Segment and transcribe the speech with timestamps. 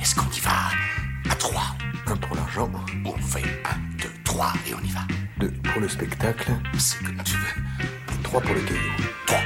[0.00, 0.50] Est-ce qu'on y va
[1.30, 1.62] à 3
[2.06, 2.70] Un pour l'argent,
[3.04, 5.00] On fait 1, 2, 3 et on y va.
[5.38, 8.22] deux pour le spectacle, C'est comme tu veux.
[8.22, 8.78] trois pour le caillou.
[9.26, 9.38] 3.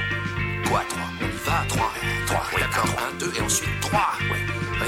[0.65, 1.01] Toi, 3.
[1.21, 1.91] On y va 3.
[2.27, 2.43] 3.
[2.55, 2.85] Oui, d'accord.
[3.13, 3.99] 1, 2 et ensuite 3.
[4.31, 4.37] Ouais.
[4.81, 4.87] Oui,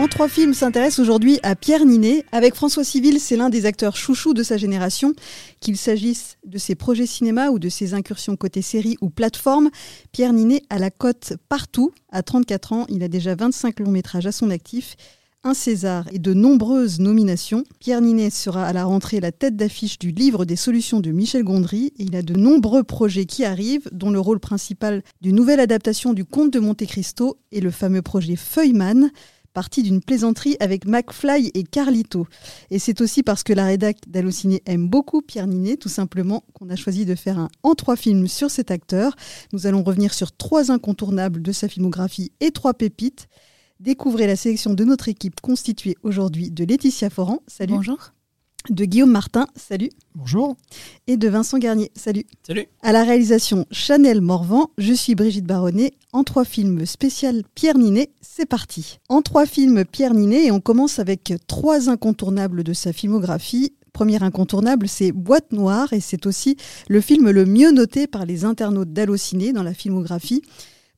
[0.00, 2.24] En trois films s'intéresse aujourd'hui à Pierre Ninet.
[2.32, 5.12] Avec François Civil, c'est l'un des acteurs chouchous de sa génération.
[5.60, 9.68] Qu'il s'agisse de ses projets cinéma ou de ses incursions côté série ou plateforme,
[10.10, 11.92] Pierre Ninet a la cote partout.
[12.10, 14.96] À 34 ans, il a déjà 25 longs métrages à son actif.
[15.44, 17.64] Un César et de nombreuses nominations.
[17.78, 21.44] Pierre Ninet sera à la rentrée la tête d'affiche du livre des solutions de Michel
[21.44, 25.60] Gondry et il a de nombreux projets qui arrivent, dont le rôle principal d'une nouvelle
[25.60, 29.10] adaptation du Conte de Monte Cristo et le fameux projet Feuilleman
[29.52, 32.26] parti d'une plaisanterie avec McFly et Carlito.
[32.70, 36.70] Et c'est aussi parce que la rédac d'Allociné aime beaucoup Pierre Ninet, tout simplement, qu'on
[36.70, 39.16] a choisi de faire un en trois films sur cet acteur.
[39.52, 43.28] Nous allons revenir sur trois incontournables de sa filmographie et trois pépites.
[43.80, 47.74] Découvrez la sélection de notre équipe constituée aujourd'hui de Laetitia Foran, salut.
[47.74, 48.12] Bonjour.
[48.68, 49.88] De Guillaume Martin, salut.
[50.14, 50.56] Bonjour.
[51.06, 52.26] Et de Vincent Garnier, salut.
[52.46, 52.66] Salut.
[52.82, 55.92] À la réalisation Chanel Morvan, je suis Brigitte Baronnet.
[56.12, 58.98] En trois films spécial Pierre Ninet, c'est parti.
[59.08, 63.72] En trois films Pierre Ninet, et on commence avec trois incontournables de sa filmographie.
[63.94, 66.56] Premier incontournable, c'est Boîte Noire, et c'est aussi
[66.88, 70.42] le film le mieux noté par les internautes d'Allociné dans la filmographie.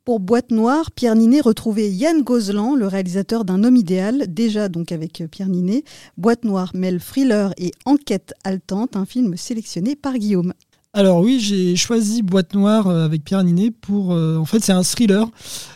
[0.05, 4.91] Pour Boîte Noire, Pierre Ninet retrouvait Yann Gozlan, le réalisateur d'un homme idéal, déjà donc
[4.91, 5.85] avec Pierre Ninet.
[6.17, 10.55] Boîte Noire mêle thriller et enquête haletante, un film sélectionné par Guillaume.
[10.93, 14.13] Alors oui, j'ai choisi Boîte Noire euh, avec Pierre Ninet pour...
[14.13, 15.31] euh, en fait, c'est un thriller,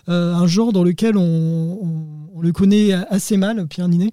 [0.08, 4.10] euh, un genre dans lequel on le connaît assez mal, Pierre Ninet.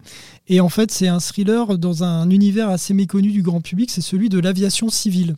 [0.48, 4.02] Et en fait, c'est un thriller dans un univers assez méconnu du grand public, c'est
[4.02, 5.34] celui de l'aviation civile.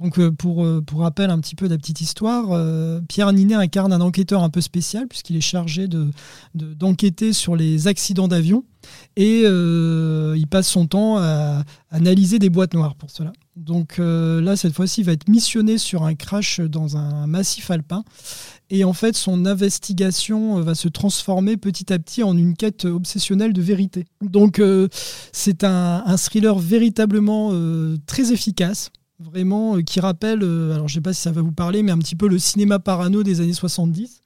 [0.00, 3.32] Donc euh, pour, euh, pour rappel un petit peu de la petite histoire, euh, Pierre
[3.32, 6.10] Ninet incarne un enquêteur un peu spécial puisqu'il est chargé de-
[6.54, 8.64] de- d'enquêter sur les accidents d'avion
[9.16, 13.32] et il passe son temps à analyser des boîtes noires pour cela.
[13.56, 18.04] Donc là, cette fois-ci, il va être missionné sur un crash dans un massif alpin.
[18.68, 23.54] Et en fait, son investigation va se transformer petit à petit en une quête obsessionnelle
[23.54, 24.04] de vérité.
[24.20, 24.60] Donc
[25.32, 27.52] c'est un, thriller véritablement
[28.06, 28.90] très efficace.
[29.24, 31.92] Vraiment, euh, qui rappelle, euh, alors je sais pas si ça va vous parler, mais
[31.92, 34.20] un petit peu le cinéma parano des années 70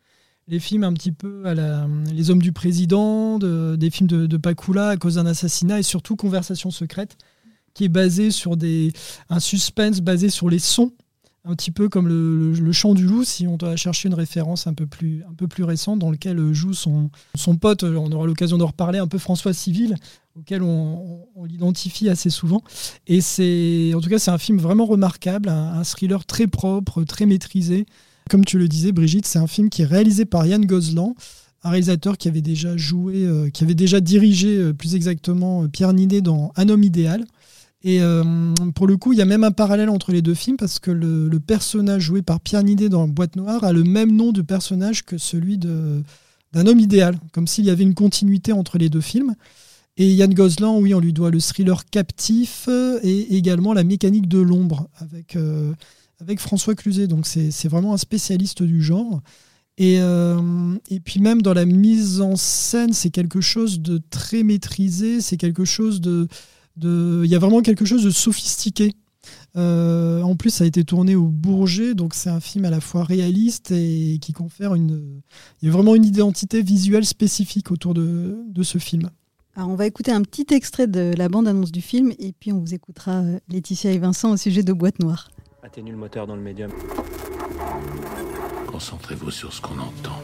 [0.51, 4.27] les films un petit peu à la, Les Hommes du Président, de- des films de,
[4.27, 7.19] de Pakula à cause d'un assassinat et surtout Conversation secrète,
[7.75, 8.91] qui est basé sur des,
[9.29, 10.93] un suspense basé sur les sons,
[11.45, 14.15] un petit peu comme le, le- le chant du loup, si on doit chercher une
[14.15, 18.11] référence un peu plus, un peu plus récente dans lequel joue son, son pote, on
[18.11, 19.97] aura l'occasion d'en reparler, un peu François Civil,
[20.39, 22.63] auquel on, l'identifie assez souvent.
[23.07, 27.27] Et c'est, en tout cas, c'est un film vraiment remarquable, un, thriller très propre, très
[27.27, 27.87] maîtrisé.
[28.31, 31.15] Comme tu le disais, Brigitte, c'est un film qui est réalisé par Yann Gozlan,
[31.65, 35.69] un réalisateur qui avait déjà joué, euh, qui avait déjà dirigé euh, plus exactement euh,
[35.69, 37.25] Pierre Ninet dans Un homme idéal.
[37.85, 38.01] Et
[38.75, 40.91] pour le coup, il y a même un parallèle entre les deux films parce que
[40.91, 44.43] le, le personnage joué par Pierre Ninet dans Boîte Noire a le même nom de
[44.43, 49.01] personnage que celui d'un homme idéal, comme s'il y avait une continuité entre les deux
[49.01, 49.37] films.
[50.01, 54.29] Et Yann Gozlan, oui, on lui doit le thriller captif euh, et également la mécanique
[54.29, 55.73] de l'ombre avec, euh,
[56.21, 57.09] avec François Cluzet.
[57.09, 59.21] Donc c'est vraiment un spécialiste du genre.
[59.77, 64.45] Et, euh, et puis même dans la mise en scène, c'est quelque chose de très
[64.45, 66.29] maîtrisé, c'est quelque chose de...
[66.81, 68.95] Il y a vraiment quelque chose de sophistiqué.
[69.57, 73.03] En plus, ça a été tourné au Bourget, donc c'est un film à la fois
[73.03, 75.23] réaliste et qui confère une...
[75.61, 79.11] Il y a vraiment une identité visuelle spécifique autour de, de ce film.
[79.59, 82.61] Alors on va écouter un petit extrait de la bande-annonce du film et puis on
[82.61, 85.31] vous écoutera euh, Laetitia et Vincent au sujet de Boîte Noire.
[85.65, 86.71] Atténue le moteur dans le médium.
[88.69, 90.23] Concentrez-vous sur ce qu'on entend.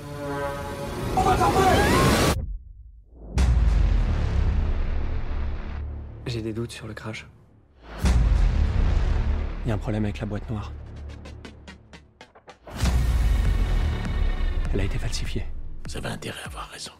[6.29, 7.27] J'ai des doutes sur le crash.
[9.65, 10.73] Il y a un problème avec la boîte noire.
[14.73, 15.45] Elle a été falsifiée.
[15.89, 16.93] Vous avez intérêt à avoir raison.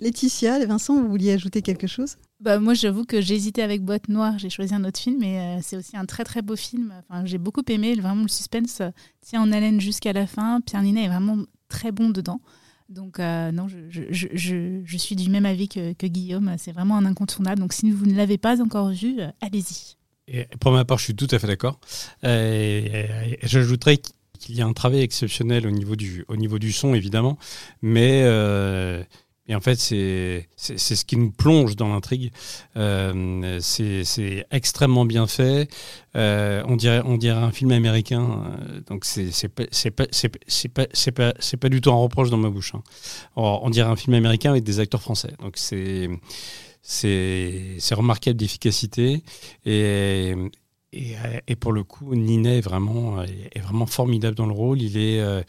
[0.00, 2.16] Laetitia et Vincent, vous vouliez ajouter quelque chose?
[2.40, 4.38] Bah, moi, j'avoue que j'ai hésité avec Boîte Noire.
[4.38, 6.92] J'ai choisi un autre film, mais euh, c'est aussi un très très beau film.
[7.08, 7.94] Enfin, j'ai beaucoup aimé.
[7.96, 8.90] Vraiment, le suspense euh,
[9.20, 10.60] tient en haleine jusqu'à la fin.
[10.60, 12.40] Pierre Ninet est vraiment très bon dedans.
[12.88, 16.54] Donc, euh, non, je, je, je, je- je suis du même avis que, que Guillaume.
[16.58, 17.60] C'est vraiment un incontournable.
[17.60, 19.96] Donc, si vous ne l'avez pas encore vu, euh, allez-y.
[20.28, 21.80] Et pour ma part, je suis tout à fait d'accord.
[22.24, 23.98] Euh, et- et J'ajouterais
[24.38, 27.36] qu'il y a un travail exceptionnel au niveau du, au niveau du son, évidemment,
[27.82, 29.02] mais, euh,
[29.48, 32.30] et en fait, c'est ce qui nous plonge dans l'intrigue.
[32.76, 35.70] Euh, c'est extrêmement bien fait.
[36.16, 38.44] Euh, on dirait on dirait un film américain.
[38.60, 40.06] euh, donc c'est pas pas
[40.74, 42.74] pas pas pas du tout un reproche dans ma bouche.
[42.74, 42.82] hein.
[43.36, 45.32] On, dirait un film américain avec des acteurs français.
[45.40, 46.08] Donc c'est
[47.94, 49.22] remarquable d'efficacité
[49.64, 50.34] et
[50.92, 51.16] et,
[51.46, 54.80] et pour le coup, Ninet est vraiment, est vraiment formidable dans le rôle.
[54.80, 55.42] Il est, euh,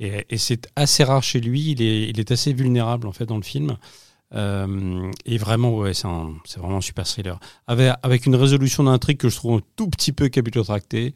[0.00, 1.72] et, c'est assez rare chez lui.
[1.72, 3.76] Il est, assez vulnérable en fait dans le film.
[4.32, 7.38] Euh, et vraiment, ouais, c'est vraiment un super thriller.
[7.66, 11.14] Avec, une résolution d'intrigue que je trouve un tout petit peu capillotractée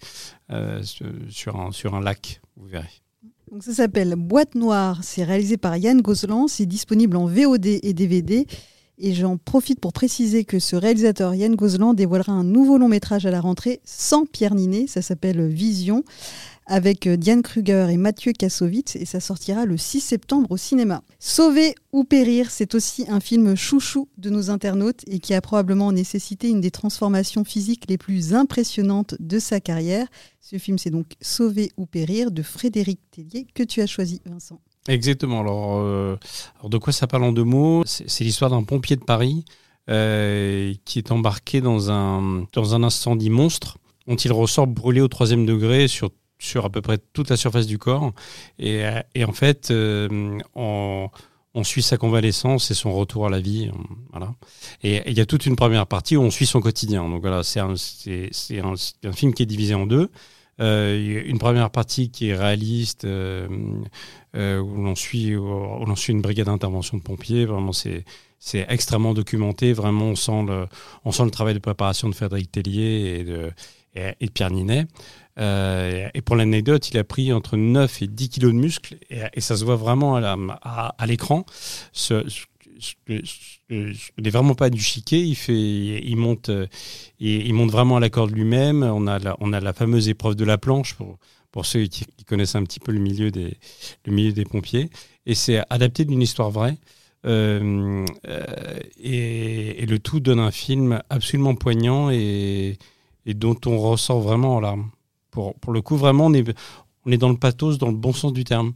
[0.51, 0.83] euh,
[1.29, 2.91] sur- un, sur un lac, vous verrez.
[3.51, 7.95] Donc ça s'appelle Boîte Noire, c'est réalisé par Yann Gozlan, c'est disponible en VOD et
[7.95, 8.47] DVD.
[8.99, 13.27] Et j'en profite pour préciser que ce réalisateur Yann Gozlan dévoilera un nouveau long métrage
[13.27, 16.05] à la rentrée sans Pierre Ninet, ça s'appelle Vision,
[16.67, 21.03] avec euh, Diane Kruger et Mathieu Kassovitz, et ça sortira le 6 septembre au cinéma.
[21.19, 25.91] Sauver ou périr, c'est aussi un film chouchou de nos internautes et qui a probablement
[25.91, 30.07] nécessité une des transformations physiques les plus impressionnantes de sa carrière.
[30.41, 34.61] Ce film, c'est donc Sauver ou périr de Frédéric Tellier que tu as choisi, Vincent?
[34.89, 35.41] Exactement.
[35.41, 36.19] Alors, euh,
[36.59, 37.83] alors de quoi ça parle en deux mots?
[37.87, 39.45] C'est l'histoire d'un pompier de Paris
[39.91, 45.09] euh, qui est embarqué dans un, dans un incendie monstre dont il ressort brûlé au
[45.09, 48.13] troisième degré sur, sur à peu près toute la surface du corps.
[48.59, 49.73] Et, euh, et en fait,
[50.55, 51.11] on,
[51.63, 53.71] suit sa convalescence et son retour à la vie.
[54.11, 54.35] Voilà.
[54.83, 57.09] Et il y a toute une première partie où on suit son quotidien.
[57.09, 60.11] Donc voilà, c'est un, un film qui est divisé en deux.
[60.61, 63.49] Euh, une première partie qui est réaliste, euh,
[64.37, 67.45] euh, où l'on suit, où l'on suit une brigade d'intervention de pompiers.
[67.45, 68.05] Vraiment, c'est
[68.39, 69.73] c'est extrêmement documenté.
[69.73, 70.67] Vraiment, on sent le,
[71.05, 73.51] on sent le travail de préparation de Frédéric Tellier et de,
[73.95, 74.85] et, de Pierre Ninet.
[75.39, 79.57] Et pour l'anecdote, il a pris entre 9 et 10 kilos de muscles et, ça
[79.57, 81.47] se voit vraiment à, l'écran.
[82.79, 82.95] Ce-
[83.25, 85.21] ce- ce n'est vraiment pas du chiquet.
[85.21, 86.67] Il monte, euh,
[87.19, 88.83] il, il monte vraiment à la corde lui-même.
[88.83, 90.97] On a la, fameuse épreuve de la planche
[91.53, 94.91] pour, ceux qui, connaissent un petit peu le milieu des, pompiers.
[95.27, 96.77] Et c'est adapté d'une histoire vraie.
[97.27, 102.79] Euh, euh, et, le tout donne un film absolument poignant et,
[103.27, 104.91] dont on ressort vraiment en larmes.
[105.31, 108.73] Pour, le coup, vraiment, on est dans le pathos, dans le bon sens du terme.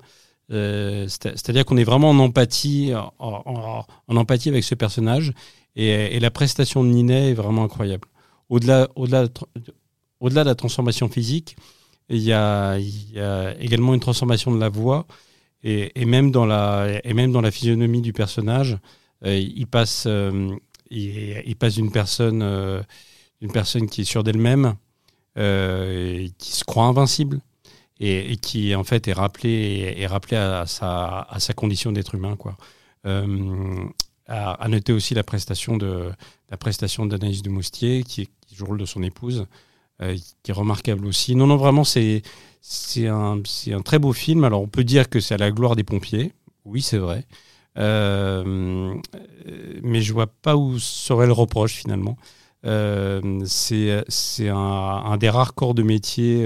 [0.50, 5.33] Euh, c'est- C'est-à-dire qu'on est vraiment en empathie, en, empathie avec ce personnage.
[5.77, 8.09] Et, la prestation de Ninet est vraiment incroyable.
[8.49, 9.33] Au-delà au-delà de,
[10.21, 11.56] au-delà de la transformation physique,
[12.09, 12.79] il y, a,
[13.61, 15.06] également une transformation de la voix
[15.62, 18.79] et, même dans la et même dans la physionomie du personnage.
[19.25, 20.56] Euh, il passe euh,
[20.91, 22.41] il, passe d'une personne
[23.41, 24.75] d'une personne qui est sûre d'elle-même,
[25.37, 27.41] qui se croit invincible
[28.00, 32.37] et, qui en fait est rappelé est rappelé à, sa à sa condition d'être humain
[32.37, 32.56] quoi.
[33.06, 33.85] Euh,
[34.27, 36.11] à, noter aussi la prestation de
[36.50, 39.47] la prestation d'Anaïs de Moustier qui, joue le rôle de son épouse
[40.03, 41.35] euh, qui est remarquable aussi.
[41.35, 42.23] Non non vraiment c'est
[42.61, 43.41] c'est un
[43.71, 44.45] un très beau film.
[44.45, 46.33] Alors on peut dire que c'est à la gloire des pompiers.
[46.65, 47.25] Oui c'est vrai.
[47.79, 48.95] Euh,
[49.83, 52.17] mais je vois pas où serait le reproche finalement.
[52.65, 56.45] C'est un, un des rares corps de métier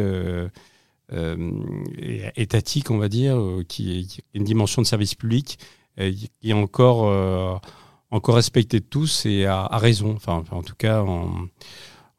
[2.37, 5.59] étatique, on va dire, euh, qui, qui a une dimension de service public
[6.01, 7.57] euh, qui est encore, euh,
[8.11, 10.15] encore respecté de tous et à, à raison.
[10.17, 11.47] Enfin, enfin, en tout cas, en,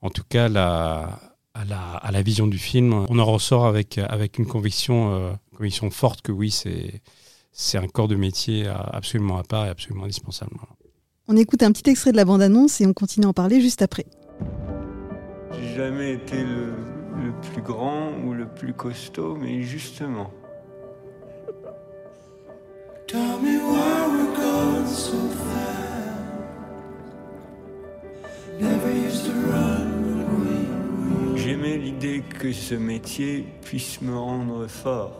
[0.01, 1.19] en tout cas, la,
[1.54, 5.31] à, la, à la vision du film, on en ressort avec, avec une conviction, euh,
[5.56, 7.02] conviction forte que oui, c'est
[7.56, 10.54] c'est un corps de métier absolument à part et absolument indispensable.
[11.28, 13.83] On écoute un petit extrait de la bande-annonce et on continue à en parler juste
[13.83, 14.07] après.
[15.52, 16.73] J'ai jamais été le,
[17.21, 20.31] le plus grand ou le plus costaud, mais justement.
[23.07, 25.83] Tell me why we're going so fast.
[28.59, 35.19] Never used to run when we J'aimais l'idée que ce métier puisse me rendre fort,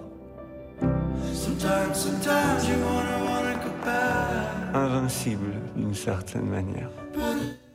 [1.34, 4.74] Sometimes, sometimes you wanna, wanna go back.
[4.76, 6.90] invincible d'une certaine manière.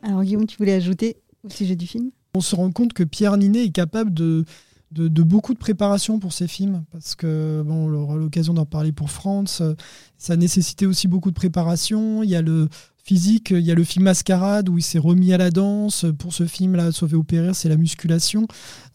[0.02, 2.10] Alors Guillaume, tu voulais ajouter au sujet du film?
[2.34, 4.44] On se rend compte que Pierre Ninet est capable de,
[4.90, 9.10] beaucoup de préparation pour ses films, parce que, bon, on aura l'occasion d'en parler pour
[9.10, 9.74] France, euh,
[10.16, 12.22] ça nécessitait aussi beaucoup de préparation.
[12.22, 12.68] Il y a le
[13.08, 16.04] physique, il y a le film Mascarade où il s'est remis à la danse.
[16.18, 18.46] Pour ce film-là, Sauver ou périr, c'est la musculation.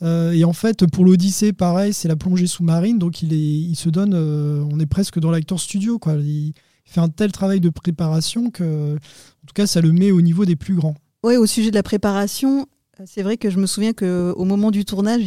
[0.04, 3.00] Euh, et en fait, pour l'Odyssée, pareil, c'est la plongée sous-marine.
[3.00, 6.00] Donc il, il se donne, euh, on est presque dans l'acteur studio.
[6.20, 6.54] Il
[6.86, 10.46] fait un tel travail de préparation que, en tout cas, ça le met au niveau
[10.46, 10.96] des plus grands.
[11.24, 12.68] Oui, au sujet de la préparation,
[13.06, 15.24] c'est vrai que je me souviens qu'au moment du tournage,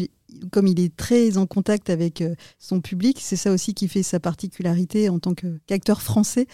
[0.52, 4.02] comme il est très en contact avec euh, son public, c'est ça aussi qui fait
[4.02, 6.46] sa particularité en tant qu'acteur français,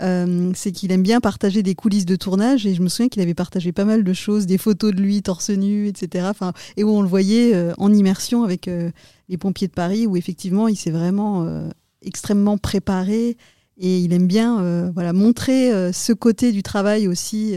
[0.00, 3.22] euh, c'est qu'il aime bien partager des coulisses de tournage et je me souviens qu'il
[3.22, 6.26] avait partagé pas mal de choses, des photos de lui torse nu, etc.
[6.30, 8.90] Enfin, et où on le voyait euh, en immersion avec euh,
[9.28, 11.68] les pompiers de Paris, où effectivement il s'est vraiment euh,
[12.02, 13.36] extrêmement préparé
[13.78, 17.54] et il aime bien euh, voilà, montrer euh, ce côté du travail aussi.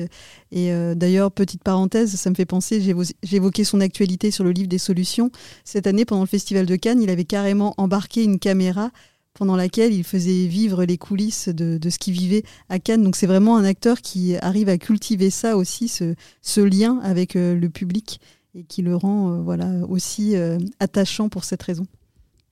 [0.52, 4.52] Et euh, d'ailleurs, petite parenthèse, ça me fait penser, j'évo- j'évoquais son actualité sur le
[4.52, 5.32] livre des solutions.
[5.64, 8.92] Cette année, pendant le Festival de Cannes, il avait carrément embarqué une caméra
[9.34, 13.04] pendant laquelle il faisait vivre les coulisses de, de ce qu'il vivait à Cannes.
[13.04, 17.36] Donc c'est vraiment un acteur qui arrive à cultiver ça aussi, ce, ce lien avec
[17.36, 18.20] euh, le public,
[18.56, 21.86] et qui le rend euh, voilà, aussi euh, attachant pour cette raison.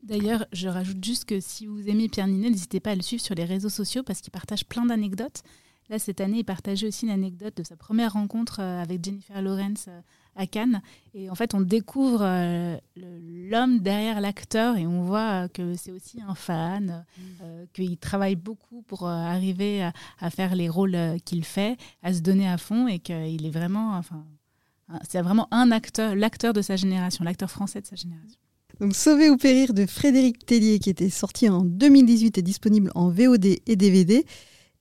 [0.03, 3.21] D'ailleurs, je rajoute juste que si vous aimez Pierre Ninet, n'hésitez pas à le suivre
[3.23, 5.43] sur les réseaux sociaux parce qu'il partage plein d'anecdotes.
[5.89, 9.41] Là, cette année, il partageait aussi une anecdote de sa première rencontre euh, avec Jennifer
[9.41, 10.01] Lawrence euh,
[10.35, 10.81] à Cannes.
[11.13, 16.21] Et en fait, on découvre euh, l'homme derrière l'acteur et on voit que c'est aussi
[16.21, 17.05] un fan,
[17.41, 22.13] euh, qu'il travaille beaucoup pour euh, arriver à, à faire les rôles qu'il fait, à
[22.13, 24.25] se donner à fond et qu'il est vraiment, enfin,
[25.09, 28.39] c'est vraiment un acteur, l'acteur de sa génération, l'acteur français de sa génération.
[28.79, 33.09] Donc Sauver ou périr de Frédéric Tellier qui était sorti en 2018 est disponible en
[33.09, 34.23] VOD et DVD.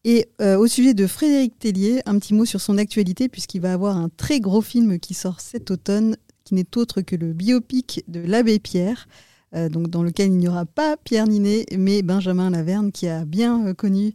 [0.05, 3.73] Et euh, au sujet de Frédéric Tellier, un petit mot sur son actualité puisqu'il va
[3.73, 8.05] avoir un très gros film qui sort cet automne qui n'est autre que le biopic
[8.07, 9.09] de l'abbé Pierre.
[9.55, 13.69] euh, dans lequel il n'y aura pas Pierre Ninet, mais Benjamin Laverne qui a bien
[13.69, 14.13] euh, connu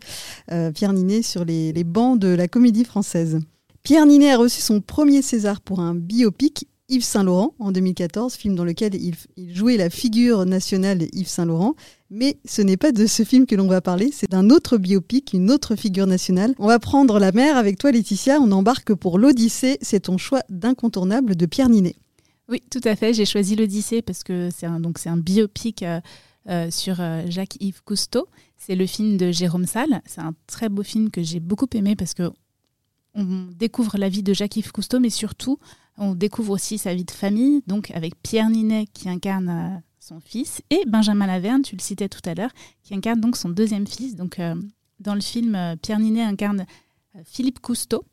[0.76, 3.40] Pierre Ninet sur les, les bancs de la comédie française.
[3.82, 8.54] Pierre Ninet a reçu son premier César pour un biopic Yves Saint-Laurent en 2014, film
[8.54, 9.16] dans lequel il,
[9.56, 11.76] jouait la figure nationale Yves Saint-Laurent.
[12.10, 15.32] Mais ce n'est pas de ce film que l'on va parler, c'est d'un autre biopic,
[15.32, 16.54] une autre figure nationale.
[16.60, 20.42] On va prendre la mer avec toi Laetitia, on embarque pour l'Odyssée, c'est ton choix
[20.50, 21.96] d'incontournable de Pierre Ninet.
[22.50, 23.14] Oui, tout à fait.
[23.14, 26.02] J'ai choisi l'Odyssée parce que c'est un, donc c'est un biopic euh,
[26.50, 28.28] euh, sur euh, Jacques-Yves Cousteau.
[28.58, 30.02] C'est le film de Jérôme Salle.
[30.06, 32.30] C'est un très beau film que j'ai beaucoup aimé parce que
[33.14, 35.60] on découvre la vie de Jacques-Yves Cousteau, mais surtout,
[35.98, 40.20] on découvre aussi sa vie de famille, donc avec Pierre Ninet qui incarne euh, son
[40.20, 42.52] fils et Benjamin Laverne, tu le citais tout à l'heure,
[42.84, 44.16] qui incarne donc son deuxième fils.
[44.16, 44.56] Donc, euh,
[45.00, 46.66] dans le film, euh, Pierre Ninet incarne
[47.26, 48.04] Philippe Cousteau.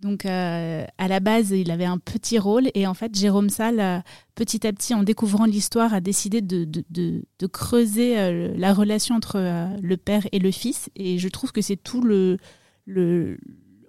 [0.00, 4.04] Donc, à la base, il avait un petit rôle et en fait, Jérôme Salle,
[4.34, 9.38] petit à petit, en découvrant l'histoire, a décidé de, de- creuser la relation entre
[9.80, 10.90] le père et le fils.
[10.94, 12.36] Et je trouve que c'est tout le,
[12.84, 13.38] le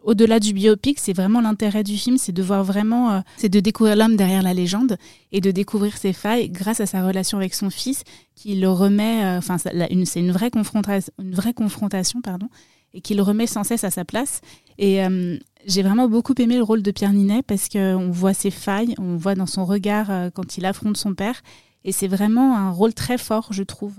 [0.05, 3.59] au-delà du biopic, c'est vraiment l'intérêt du film, c'est de voir vraiment, euh, c'est de
[3.59, 4.97] découvrir l'homme derrière la légende
[5.31, 8.03] et de découvrir ses failles grâce à sa relation avec son fils,
[8.35, 12.49] qui le remet, euh, enfin, c'est une vraie confrontation, une vraie confrontation, pardon,
[12.93, 14.41] et qui le remet sans cesse à sa place.
[14.77, 18.51] Et euh, j'ai vraiment beaucoup aimé le rôle de Pierre Ninet parce qu'on voit ses
[18.51, 21.41] failles, on voit dans son regard quand il affronte son père,
[21.83, 23.95] et c'est vraiment un rôle très fort, je trouve,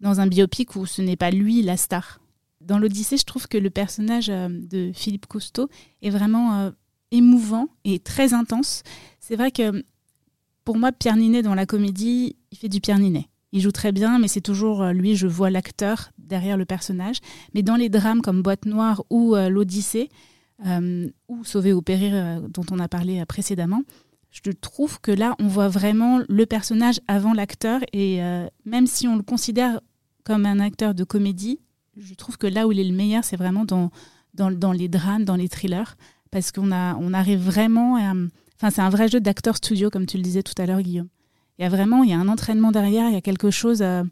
[0.00, 2.20] dans un biopic où ce n'est pas lui la star.
[2.60, 5.68] Dans l'Odyssée, je trouve que le personnage euh, de Philippe Cousteau
[6.02, 6.70] est vraiment euh,
[7.10, 8.82] émouvant et très intense.
[9.18, 9.82] C'est vrai que
[10.64, 13.28] pour moi, Pierre Ninet dans la comédie, il fait du Pierre Ninet.
[13.52, 17.16] Il joue très bien, mais c'est toujours euh, lui, je vois l'acteur derrière le personnage.
[17.54, 20.08] Mais dans les drames comme Boîte Noire ou L'Odyssée,
[21.28, 23.82] ou Sauver ou Périr, dont on a parlé précédemment,
[24.30, 27.80] je trouve que là, on voit vraiment le personnage avant l'acteur.
[27.94, 28.20] Et
[28.66, 29.80] même si on le considère
[30.22, 31.58] comme un acteur de comédie,
[32.00, 33.90] je trouve que là où il est le meilleur, c'est vraiment dans,
[34.34, 35.96] dans, les drames, dans les thrillers,
[36.30, 37.94] parce qu'on on arrive vraiment.
[38.56, 41.08] Enfin, c'est un vrai jeu d'acteur studio, comme tu le disais tout à l'heure, Guillaume.
[41.58, 43.82] Il y a vraiment, il y a un entraînement derrière, il y a quelque chose,
[43.82, 44.02] euh,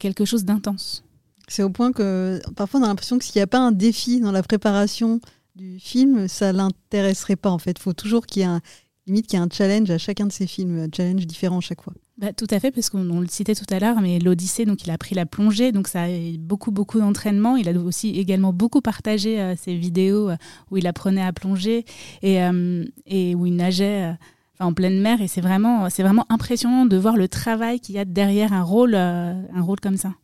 [0.00, 1.04] quelque chose d'intense.
[1.48, 4.20] C'est au point que parfois on a l'impression que s'il n'y a pas un défi
[4.20, 5.20] dans la préparation
[5.54, 7.72] du film, ça l'intéresserait pas en fait.
[7.78, 8.60] Il faut toujours qu'il y un
[9.06, 11.60] limite qu'il y ait un challenge à chacun de ces films, un challenge différent à
[11.60, 11.94] chaque fois.
[12.18, 14.82] Bah, tout à fait, parce qu'on on le citait tout à l'heure, mais l'Odyssée, donc
[14.84, 17.56] il a pris la plongée, donc ça a beaucoup, beaucoup d'entraînement.
[17.56, 20.36] Il a aussi également beaucoup partagé euh, ses vidéos euh,
[20.72, 21.84] où il apprenait à plonger
[22.22, 24.16] et, euh, et où il nageait
[24.58, 25.22] en pleine mer.
[25.22, 28.64] Et c'est vraiment, c'est vraiment impressionnant de voir le travail qu'il y a derrière un
[28.64, 30.14] rôle, un rôle comme ça.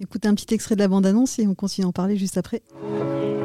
[0.00, 2.62] Écoutez un petit extrait de la bande-annonce et on continue à en parler juste après.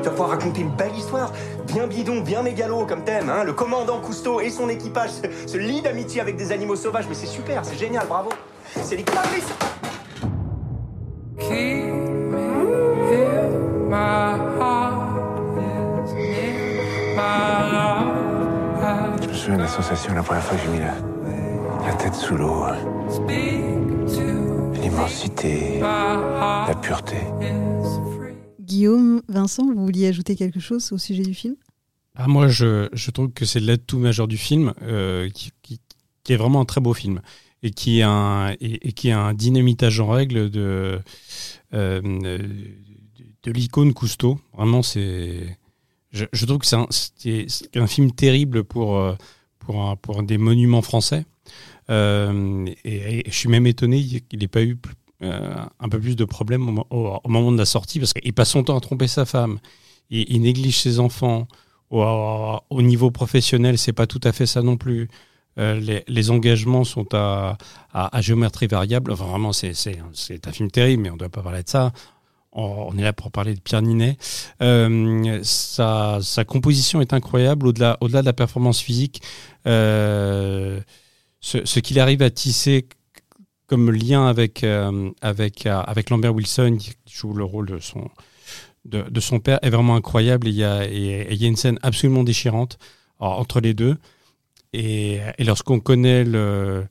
[0.02, 1.32] Tu vas pouvoir raconter une belle histoire,
[1.68, 3.30] bien bidon, bien mégalo comme thème.
[3.30, 7.06] Hein le commandant Cousteau et son équipage se, se lient d'amitié avec des animaux sauvages.
[7.10, 8.30] Mais c'est super, c'est génial, bravo.
[8.84, 9.06] C'est les.
[19.22, 20.94] Je me souviens de la sensation la première fois que j'ai mis la,
[21.88, 22.66] la tête sous l'eau.
[24.82, 27.18] L'immensité, la pureté.
[28.60, 31.56] Guillaume, Vincent, vous vouliez ajouter quelque chose au sujet du film?
[32.16, 35.80] Ah, moi, je, je trouve que c'est l'atout majeur du film, euh, qui, qui,
[36.24, 37.22] qui est vraiment un très beau film
[37.64, 41.00] et qui est un, et, et qui est un dynamitage en règle de,
[41.74, 44.40] euh, de l'icône Cousteau.
[44.54, 45.58] Vraiment, c'est.
[46.12, 46.76] Je, je trouve que c'est
[47.78, 49.16] un, film terrible pour, euh,
[49.60, 51.26] pour, un- pour des monuments français.
[51.94, 54.78] Euh, et, je suis même étonné qu'il n'ait pas eu
[55.22, 58.14] euh, un peu plus de problèmes au, mo- au- au moment de la sortie, parce
[58.14, 59.60] qu'il passe son temps à tromper sa femme,
[60.10, 61.48] il, néglige ses enfants.
[61.92, 65.08] Au, au niveau professionnel, c'est pas tout à fait ça non plus.
[65.60, 67.58] Euh, les, engagements sont à,
[67.94, 69.12] à, géométrie variable.
[69.12, 69.72] Enfin, vraiment, c'est,
[70.48, 71.92] un film terrible, mais on ne doit pas parler de ça.
[72.52, 74.18] On, est là pour parler de Pierre Ninet.
[75.44, 79.22] Sa, composition est incroyable, au-delà, de la performance physique.
[81.44, 82.88] Ce, qu'il arrive à tisser
[83.68, 88.10] comme lien avec, euh, avec, euh, avec Lambert Wilson, qui joue le rôle de son,
[88.86, 90.48] de, son père, est vraiment incroyable.
[90.48, 92.78] Il y a, et, il y a une scène absolument déchirante
[93.20, 93.98] entre les deux.
[94.74, 96.88] Et, et lorsqu'on connaît le,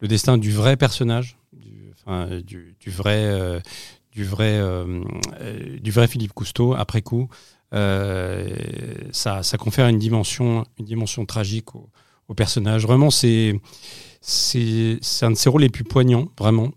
[0.00, 5.02] le destin du vrai personnage, du, vrai, du, vrai, euh,
[5.80, 7.28] du vrai Philippe Cousteau, après coup,
[7.72, 11.88] ça, ça confère une dimension, une dimension tragique au,
[12.28, 12.86] au personnage.
[12.86, 13.58] Vraiment, c'est
[14.20, 16.70] c'est un de ses rôles les plus poignants, vraiment.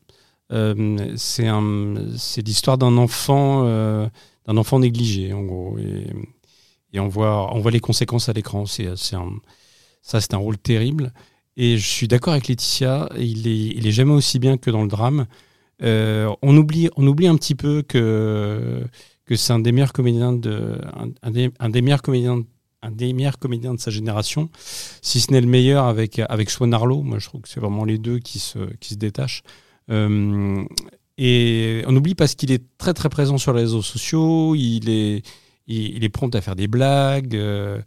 [0.52, 4.08] Euh, c'est l'histoire d'un enfant, euh,
[4.46, 5.78] d'un enfant négligé, en gros.
[5.80, 8.66] Et, on voit, on voit les conséquences à l'écran.
[8.66, 11.14] C'est, ça, c'est un rôle terrible.
[11.58, 13.10] Et je suis d'accord avec Laetitia.
[13.18, 15.26] Il est, il est jamais aussi bien que dans le drame.
[15.84, 18.84] Euh, on oublie, on oublie un petit peu que
[19.26, 22.44] que c'est un des meilleurs comédiens de, un, un des, un des meilleurs comédiens
[22.82, 24.50] un des meilleurs comédiens de sa génération,
[25.02, 27.02] si ce n'est le meilleur avec, avec Swan Arlo.
[27.02, 29.44] Moi, je trouve que c'est vraiment les deux qui se, qui se détachent.
[29.90, 30.64] Euh,
[31.18, 35.22] et on oublie parce qu'il est très très présent sur les réseaux sociaux, il est,
[35.68, 37.82] il, il est prompt à faire des blagues, euh,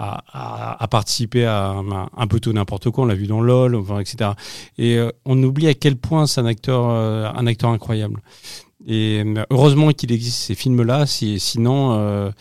[0.00, 1.74] à, à, participer à
[2.16, 4.30] un, peu tout n'importe quoi, on l'a vu dans LOL, enfin, etc.
[4.78, 8.22] Et euh, on oublie à quel point c'est un acteur, euh, un acteur incroyable.
[8.86, 12.32] Et euh, heureusement qu'il existe ces films-là, si, sinon...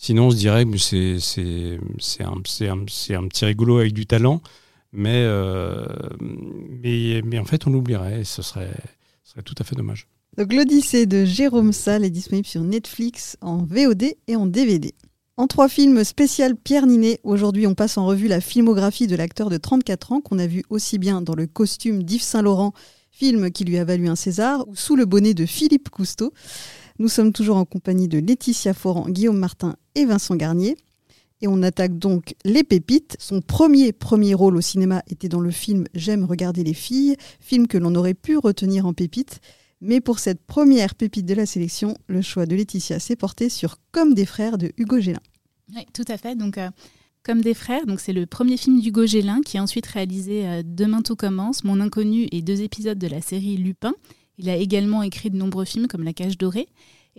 [0.00, 4.40] Sinon, on se dirait que c'est un petit rigolo avec du talent,
[4.92, 5.84] mais euh,
[7.38, 8.20] en fait on l'oublierait.
[8.20, 8.72] Et ce serait
[9.24, 10.06] ce serait tout à fait dommage.
[10.38, 14.94] Donc l'Odyssée de Jérôme Salle est disponible sur Netflix en VOD et en DVD.
[15.36, 19.50] En trois films spécial Pierre Ninet, aujourd'hui on passe en revue la filmographie de l'acteur
[19.50, 22.72] de 34 ans qu'on a vu aussi bien dans le costume d'Yves Saint-Laurent,
[23.10, 26.32] film qui lui a valu un César, ou sous le bonnet de Philippe Cousteau.
[27.00, 30.76] Nous sommes toujours en compagnie de Laetitia Foran, Guillaume Martin et Vincent Garnier.
[31.40, 33.16] Et on attaque donc Les Pépites.
[33.18, 37.66] Son premier premier rôle au cinéma était dans le film J'aime regarder les filles, film
[37.66, 39.40] que l'on aurait pu retenir en pépite.
[39.80, 43.76] Mais pour cette première pépite de la sélection, le choix de Laetitia s'est porté sur
[43.92, 45.20] Comme des frères de Hugo Gélin.
[45.74, 46.34] Oui, tout à fait.
[46.34, 46.70] Donc, euh,
[47.24, 50.62] Comme des frères, donc c'est le premier film d'Hugo Gélin qui a ensuite réalisé euh,
[50.64, 53.94] Demain tout commence, Mon inconnu et deux épisodes de la série Lupin.
[54.38, 56.68] Il a également écrit de nombreux films comme La cage dorée.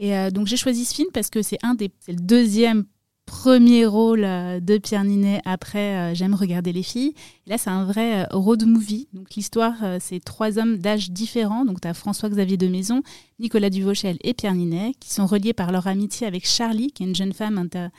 [0.01, 2.85] Et euh, donc j'ai choisi ce film parce que c'est un des, c'est le deuxième
[3.25, 7.13] premier rôle euh, de Pierre Ninet après euh, J'aime regarder les filles.
[7.45, 9.09] Là, c'est un vrai road movie.
[9.13, 11.65] Donc l'histoire, c'est trois hommes d'âge différents.
[11.65, 13.03] Donc tu as François-Xavier de Maison,
[13.39, 17.07] Nicolas Duvauchel et Pierre Ninet, qui sont reliés par leur amitié avec Charlie, qui est
[17.07, 17.89] une jeune femme inter-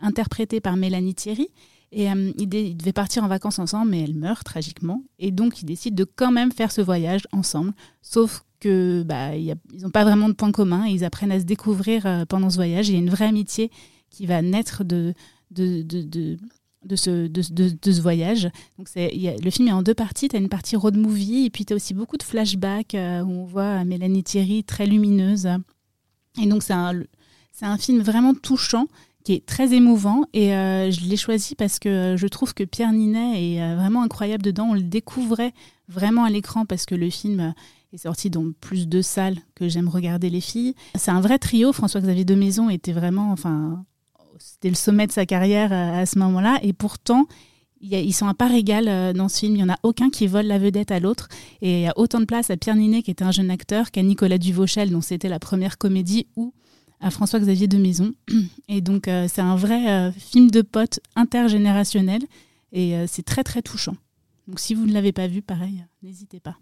[0.00, 1.48] interprétée par Mélanie Thierry.
[1.92, 5.02] Et ils, ils devaient partir en vacances ensemble, mais elle meurt tragiquement.
[5.18, 7.72] Et donc, ils décident de quand même faire ce voyage ensemble.
[8.00, 9.30] Sauf que bah,
[9.80, 10.86] n'ont pas vraiment de points communs.
[10.86, 12.88] Ils apprennent à se découvrir euh, pendant ce voyage.
[12.88, 13.70] Il y a une vraie amitié
[14.10, 15.14] qui va naître de,
[15.56, 18.48] ce, voyage.
[18.78, 20.28] Donc le film est en deux parties.
[20.28, 23.22] Tu as une partie road movie et puis tu as aussi beaucoup de flashbacks euh,
[23.22, 25.48] où on voit Mélanie Thierry très lumineuse.
[26.40, 28.86] Et donc c'est un, film vraiment touchant
[29.24, 32.64] qui est très émouvant et euh, je l'ai choisi parce que euh, je trouve que
[32.64, 34.68] Pierre Ninet est euh, vraiment incroyable dedans.
[34.70, 35.52] On le découvrait
[35.88, 37.50] vraiment à l'écran parce que le film euh,
[37.92, 40.74] est sorti dans plus de salles que j'aime regarder les filles.
[40.94, 41.72] C'est un vrai trio.
[41.72, 43.84] François-Xavier de Maison était vraiment, enfin,
[44.38, 47.26] c'était le sommet de sa carrière euh, à ce moment-là et pourtant
[47.82, 49.54] ils sont à part égale euh, dans ce film.
[49.54, 51.28] Il n'y en a aucun qui vole la vedette à l'autre.
[51.62, 53.90] Et il y a autant de place à Pierre Ninet, qui était un jeune acteur,
[53.90, 56.52] qu'à Nicolas Duvauchel, dont c'était la première comédie, ou
[57.00, 58.12] à François-Xavier de Maison.
[58.68, 62.20] Et donc, euh, c'est un vrai film de potes intergénérationnel.
[62.72, 63.96] Et c'est très, très touchant.
[64.46, 66.56] Donc, si vous ne l'avez pas vu, pareil, n'hésitez pas.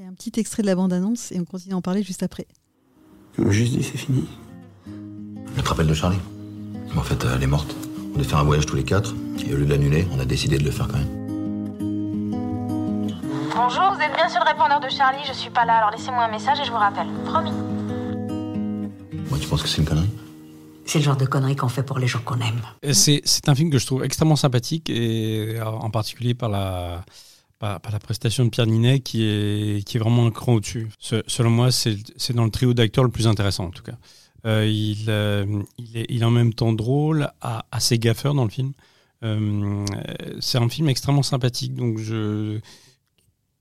[0.00, 2.46] Et un petit extrait de la bande-annonce et on continue à en parler juste après.
[3.48, 4.28] Juste dit c'est fini.
[5.56, 6.20] Tu te de Charlie
[6.96, 7.74] En fait, elle est morte.
[8.14, 10.24] On devait faire un voyage tous les quatre, et au lieu de l'annuler, on a
[10.24, 11.08] décidé de le faire quand même.
[13.56, 16.22] Bonjour, vous êtes bien sur le répondeur de Charlie, je suis pas là, alors laissez-moi
[16.22, 17.08] un message et je vous rappelle.
[17.24, 17.50] Promis.
[19.30, 20.10] Moi, tu penses que c'est une connerie?
[20.84, 22.62] C'est le genre de conneries qu'on fait pour les gens qu'on aime.
[22.92, 27.02] C'est un film que je trouve extrêmement sympathique, et euh, en particulier par la,
[27.58, 30.88] par, par la prestation de Pierre Ninet qui est, qui est vraiment un cran au-dessus.
[30.98, 31.96] Se- selon moi, c'est
[32.34, 33.96] dans le trio d'acteurs le plus intéressant en tout cas.
[34.46, 37.28] Euh, il, euh, il, est, il en même temps drôle,
[37.72, 38.72] assez gaffeur dans le film.
[39.24, 39.84] Euh,
[40.40, 42.60] c'est un film extrêmement sympathique, donc je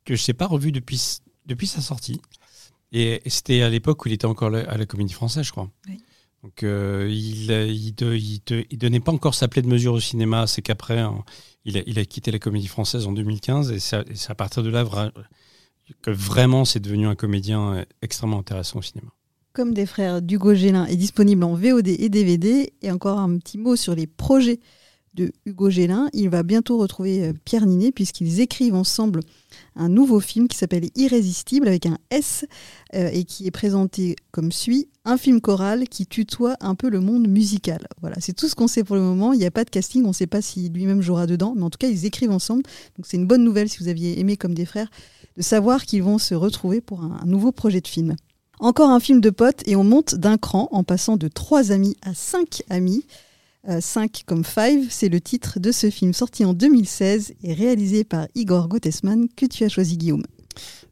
[0.06, 1.02] que je n'ai pas revu depuis,
[1.48, 2.22] depuis sa sortie.
[2.94, 5.70] Et c'était à l'époque où il était encore à la Comédie Française, je crois.
[5.90, 6.00] Oui.
[6.44, 11.00] Donc euh, il, il, donnait pas encore sa plaie de mesure au cinéma, c'est qu'après
[11.00, 11.24] hein,
[11.66, 14.86] il, a, quitté la Comédie Française en 2015 et c'est à- partir de là
[16.02, 19.10] que vraiment c'est devenu un comédien euh, extrêmement intéressant au cinéma.
[19.54, 22.74] Comme des frères d'Hugo Gélin est disponible en VOD et DVD.
[22.84, 24.60] Et encore un petit mot sur les projets
[25.16, 26.10] de Hugo Gélin.
[26.14, 29.22] Il va bientôt retrouver euh, Pierre Ninet puisqu'ils écrivent ensemble
[29.78, 32.46] un nouveau film qui s'appelle Irrésistible avec un S
[32.96, 37.00] euh, et qui est présenté comme suit un film choral qui tutoie un peu le
[37.00, 37.88] monde musical.
[38.02, 39.32] Voilà, c'est tout ce qu'on sait pour le moment.
[39.34, 41.64] Il n'y a pas de casting, on ne sait pas si lui-même jouera dedans, mais
[41.64, 42.64] en tout cas ils écrivent ensemble.
[42.98, 44.90] Donc c'est une bonne nouvelle si vous aviez aimé comme des frères
[45.38, 48.16] de savoir qu'ils vont se retrouver pour un- un nouveau projet de film.
[48.60, 51.96] Encore un film de potes et on monte d'un cran en passant de trois amis
[52.02, 53.06] à cinq amis.
[53.80, 58.28] 5 comme 5, c'est le titre de ce film sorti en 2016 et réalisé par
[58.36, 60.24] Igor Gottesman que tu as choisi Guillaume?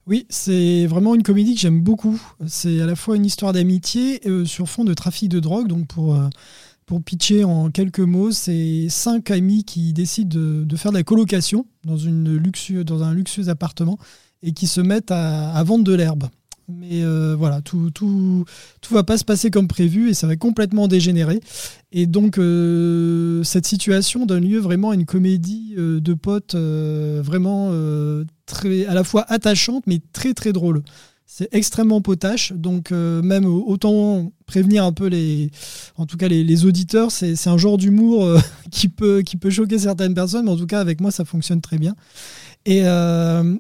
[0.08, 2.22] Oui, c'est vraiment une comédie que j'aime beaucoup.
[2.46, 5.68] C'est à la fois une histoire d'amitié euh, sur fond de trafic de drogue.
[5.68, 6.28] Donc pour, euh,
[6.86, 11.66] pour pitcher en quelques mots, c'est cinq amis qui décident de, faire de la colocation
[11.84, 13.98] dans, un luxueux appartement
[14.44, 16.26] et qui se mettent à vendre de l'herbe.
[16.68, 18.44] Mais euh, voilà, tout, tout,
[18.82, 21.40] tout va pas se passer comme prévu et ça va complètement dégénérer.
[21.92, 27.72] Et donc, euh, cette situation donne lieu vraiment à une comédie euh, de potes vraiment
[28.46, 30.82] très, à la fois attachante, mais très très drôle.
[31.28, 35.50] C'est extrêmement potache, donc même autant prévenir un peu les,
[35.98, 38.40] en tout cas les, les auditeurs, c'est un genre d'humour
[38.72, 41.62] qui peut qui peut choquer certaines personnes, mais en tout cas avec moi ça fonctionne
[41.62, 41.96] très bien.
[42.66, 42.84] Et,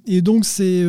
[0.05, 0.83] et donc c'est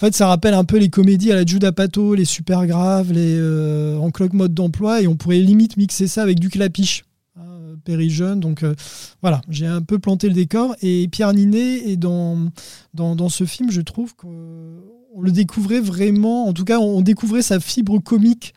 [0.00, 3.12] en fait, ça rappelle un peu les comédies à la Judah Pato, les super graves,
[3.12, 7.04] les euh, en cloque mode d'emploi, et on pourrait limite mixer ça avec du clapiche.
[7.36, 8.74] hein, Perry Jeune, donc euh,
[9.20, 10.74] voilà, j'ai un peu planté le décor.
[10.80, 12.48] Et Pierre Ninet est dans,
[12.94, 14.78] dans, dans ce film, je trouve qu'on
[15.20, 18.54] le découvrait vraiment, en tout cas, on découvrait sa fibre comique.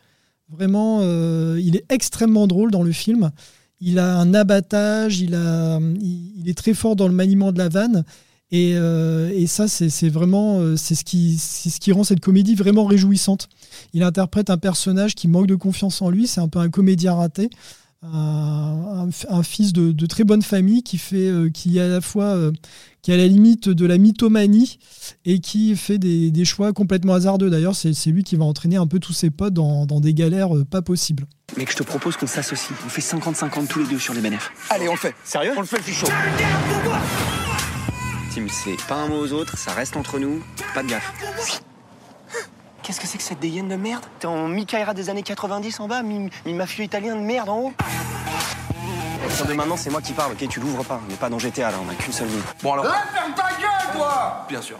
[0.48, 3.32] Vraiment, euh, il est extrêmement drôle dans le film.
[3.80, 7.68] Il a un abattage, il, a, il est très fort dans le maniement de la
[7.68, 8.02] vanne.
[8.50, 12.20] Et, euh, et ça, c'est vraiment euh, c'est ce, qui, c'est ce qui rend cette
[12.20, 13.48] comédie vraiment réjouissante.
[13.94, 17.14] Il interprète un personnage qui manque de confiance en lui, c'est un peu un comédien
[17.14, 17.50] raté,
[18.02, 21.88] un, un- un fils de, de très bonne famille qui, fait, euh, qui est à
[21.88, 22.52] la fois euh,
[23.02, 24.78] qui est à la limite de la mythomanie
[25.24, 27.50] et qui fait des, des choix complètement hasardeux.
[27.50, 30.54] D'ailleurs, c'est lui qui va entraîner un peu tous ses potes dans, dans des galères
[30.54, 31.26] euh, pas possibles.
[31.56, 32.70] Mec, je te propose qu'on s'associe.
[32.86, 34.48] On fait 50-50 tous les deux sur les bénéfices.
[34.70, 35.14] Allez, on le fait.
[35.24, 35.52] Sérieux?
[35.56, 36.06] On le fait, je suis
[38.48, 40.42] c'est pas un mot aux autres, ça reste entre nous.
[40.74, 41.12] Pas de gaffe.
[42.82, 44.04] Qu'est-ce que c'est que cette dégaine de merde?
[44.18, 47.58] T'es en Mikaira des années 90 en bas, mi, mi mafieux italien de merde en
[47.60, 50.48] haut À partir de maintenant, c'est moi qui parle, ok?
[50.48, 52.34] Tu l'ouvres pas, on n'est pas dans GTA là, on a qu'une seule vie.
[52.62, 52.84] Bon alors.
[52.86, 54.78] ferme ta gueule, toi Bien sûr.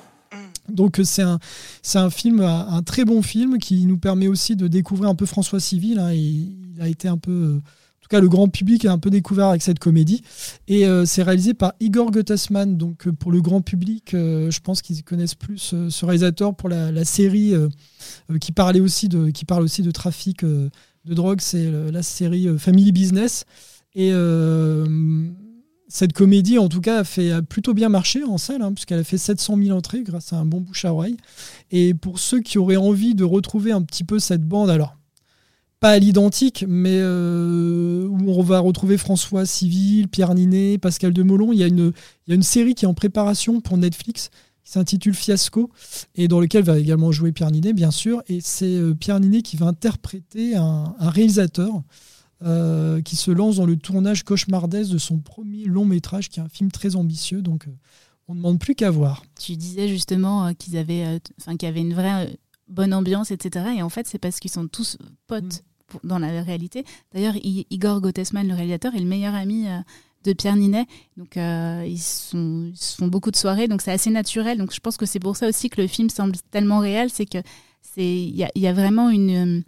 [0.69, 1.39] Donc euh, c'est un,
[1.83, 5.27] c'est un film, un, très bon film qui nous permet aussi de découvrir un peu
[5.27, 5.99] François Civil.
[5.99, 6.13] hein.
[6.13, 7.63] il, il a été un peu, euh,
[8.05, 10.21] tout cas le grand public a un peu découvert avec cette comédie.
[10.69, 12.77] Et euh, c'est réalisé par Igor Gottesman.
[12.77, 16.69] Donc euh, pour le grand public, euh, je pense qu'ils connaissent plus ce réalisateur pour
[16.69, 17.55] la, série
[18.41, 20.71] qui parle aussi de trafic de
[21.07, 21.41] drogue.
[21.41, 23.45] C'est la série Family Business.
[23.95, 24.13] Et
[25.89, 29.19] cette comédie, en tout cas, a plutôt bien marché en salle, hein, puisqu'elle a fait
[29.19, 31.17] 700 000 entrées grâce à un bon bouche à oreille.
[31.71, 34.97] Et pour ceux qui auraient envie de retrouver un petit peu cette bande, alors
[35.85, 41.53] pas à l'identique, mais euh, où on va retrouver François Civil, Pierre Ninet, Pascal Demolon,
[41.53, 41.93] il y, a une,
[42.27, 44.31] il y a une série qui est en préparation pour Netflix
[44.63, 45.69] qui s'intitule Fiasco
[46.15, 48.23] et dans lequel va également jouer Pierre Ninet, bien sûr.
[48.29, 51.83] Et c'est euh, Pierre Ninet qui va interpréter un, un réalisateur
[52.47, 56.43] euh, qui se lance dans le tournage cauchemardesque de son premier long métrage, qui est
[56.43, 57.43] un film très ambitieux.
[57.43, 57.67] Donc,
[58.27, 59.23] on ne demande plus qu'à voir.
[59.39, 63.67] Tu disais justement qu'ils avaient, enfin, qu'il y avait une vraie bonne ambiance, etc.
[63.77, 66.85] Et en fait, c'est parce qu'ils sont tous potes pour- dans la réalité.
[67.13, 69.79] D'ailleurs, Igor Gottesman, le réalisateur, est le meilleur ami euh,
[70.25, 70.87] de Pierre Ninet.
[71.17, 74.59] Donc, euh, ils, se font beaucoup de soirées, donc c'est assez naturel.
[74.59, 77.27] Donc, je pense que c'est pour ça aussi que le film semble tellement réel, c'est
[77.27, 77.39] que
[77.83, 79.63] c'est il y a, vraiment une euh,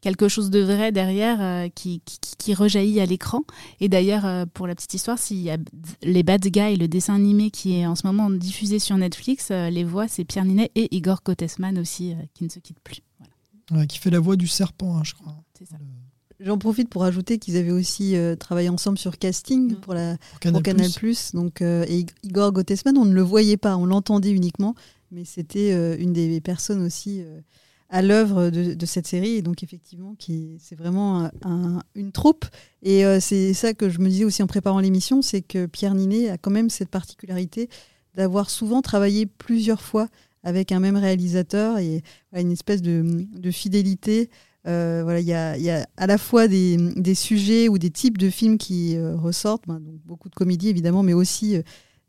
[0.00, 2.02] quelque chose de vrai derrière qui,
[2.52, 3.42] rejaillit à l'écran.
[3.80, 5.58] Et d'ailleurs, pour la petite histoire, s'il y a
[6.02, 9.84] les Bad Guys, le dessin animé qui est en ce moment diffusé sur Netflix, les
[9.84, 13.02] voix, c'est Pierre Ninet et Igor Kottesman aussi, qui ne se quittent plus.
[13.88, 15.36] Qui fait la voix du serpent, hein, je crois.
[15.60, 15.76] C'est ça.
[16.40, 20.54] J'en profite pour ajouter qu'ils avaient aussi euh, travaillé ensemble sur casting pour, la, Canal+.
[20.54, 20.90] pour Canal+.
[21.34, 24.74] Donc, euh, et Igor Gottesman, on ne le voyait pas, on l'entendait uniquement,
[25.10, 27.40] mais c'était euh, une des personnes aussi euh,
[27.90, 29.32] à l'œuvre de, de cette série.
[29.32, 32.46] Et donc, effectivement, qui, c'est vraiment un- un- une troupe.
[32.82, 35.94] Et euh, c'est ça que je me disais aussi en préparant l'émission, c'est que Pierre
[35.94, 37.68] Ninet a quand même cette particularité
[38.14, 40.08] d'avoir souvent travaillé plusieurs fois
[40.42, 44.30] avec un même réalisateur et voilà, une espèce de, de fidélité.
[44.66, 47.78] Euh, voilà, il y a, il y a à la fois des, des sujets ou
[47.78, 51.56] des types de films qui euh, ressortent, ben, donc beaucoup de comédies évidemment, mais aussi
[51.56, 51.62] euh,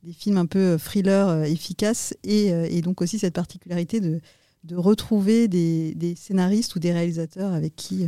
[0.03, 4.19] des films un peu thriller efficaces et, et donc aussi cette particularité de,
[4.63, 8.07] de retrouver des, des scénaristes ou des réalisateurs avec qui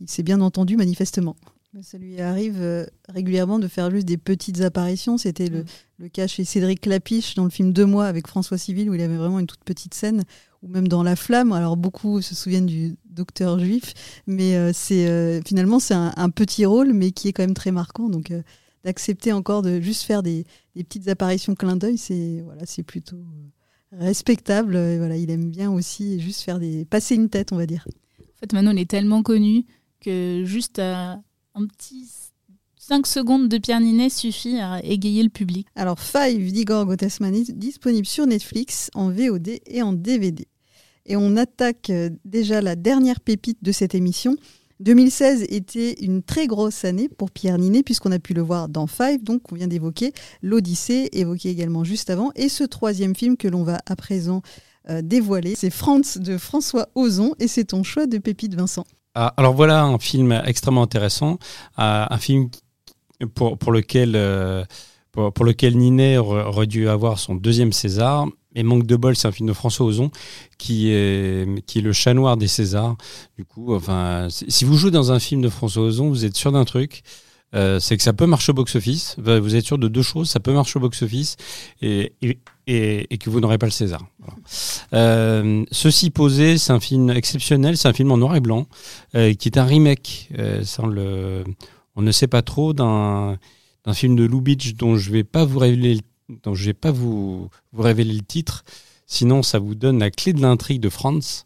[0.00, 1.34] il s'est bien entendu manifestement.
[1.82, 5.18] Ça lui arrive régulièrement de faire juste des petites apparitions.
[5.18, 5.64] C'était le,
[5.98, 9.00] le cas chez Cédric Clapiche dans le film Deux mois avec François Civil où il
[9.00, 10.22] avait vraiment une toute petite scène
[10.66, 11.52] ou même dans La Flamme.
[11.52, 13.94] Alors beaucoup se souviennent du docteur juif,
[14.26, 17.54] mais euh, c'est euh, finalement c'est un, un petit rôle, mais qui est quand même
[17.54, 18.08] très marquant.
[18.08, 18.42] Donc euh,
[18.84, 23.24] d'accepter encore de juste faire des, des petites apparitions clin d'œil, c'est voilà, c'est plutôt
[23.92, 24.76] respectable.
[24.76, 27.86] Et voilà, il aime bien aussi juste faire des passer une tête, on va dire.
[28.20, 29.64] En fait, Manon est tellement connu
[30.00, 31.22] que juste un
[31.54, 32.06] petit
[32.88, 35.66] 5 secondes de Pierre Ninet suffit à égayer le public.
[35.74, 40.46] Alors Five d'Igor Gottesman est disponible sur Netflix en VOD et en DVD.
[41.06, 44.36] Et on attaque euh, déjà la dernière pépite de cette émission.
[44.80, 48.86] 2016 était une très grosse année pour Pierre Ninet puisqu'on a pu le voir dans
[48.86, 53.48] Five, donc qu'on vient d'évoquer, l'Odyssée, évoqué également juste avant, et ce troisième film que
[53.48, 54.42] l'on va à présent
[54.90, 58.84] euh, dévoiler, c'est France de François Ozon, et c'est ton choix de pépite Vincent.
[59.14, 61.38] Ah, alors voilà un film extrêmement intéressant,
[61.76, 62.50] ah, un film
[63.34, 64.62] pour, pour lequel, euh,
[65.12, 68.26] pour, lequel Ninet aurait dû avoir son deuxième César.
[68.56, 70.10] Et manque de bol, c'est un film de François Ozon
[70.58, 72.96] qui est, qui est le chat noir des Césars.
[73.38, 76.50] Du coup, enfin, si vous jouez dans un film de François Ozon, vous êtes sûr
[76.50, 77.02] d'un truc.
[77.54, 79.16] euh, c'est que ça peut marcher au box-office.
[79.18, 81.36] Vous êtes sûr de deux choses, ça peut marcher au box-office
[81.80, 84.02] et, et, et- que vous n'aurez pas le César.
[84.94, 88.66] Euh, ceci posé, c'est un film exceptionnel, c'est un film en noir et blanc,
[89.14, 91.44] euh, qui est un remake, le,
[91.94, 93.38] on ne sait pas trop, d'un
[93.94, 97.82] film de Lubitsch dont je vais pas vous révéler, dont je vais pas vous, vous
[97.82, 98.64] révéler le titre,
[99.06, 101.44] sinon ça vous donne la clé de l'intrigue de Franz.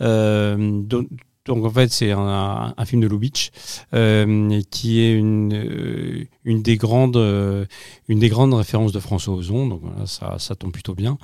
[0.00, 1.08] Euh, donc,
[1.48, 3.50] en fait c'est un, un film de Lubitsch
[3.92, 7.64] euh, qui est une, euh, une des grandes euh,
[8.06, 9.66] une des grandes références de François Ozon.
[9.66, 11.18] Donc voilà, ça, ça tombe plutôt bien.